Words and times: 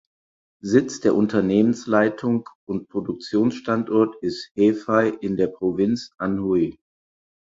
Sitz 0.63 0.99
der 1.01 1.13
Unternehmensleitung 1.13 2.49
und 2.65 2.89
Produktionsstandort 2.89 4.15
ist 4.23 4.49
Hefei 4.55 5.09
in 5.09 5.37
der 5.37 5.45
Provinz 5.45 6.09
Anhui. 6.17 6.79